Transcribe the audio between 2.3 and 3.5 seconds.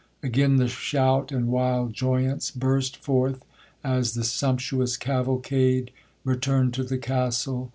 burst forth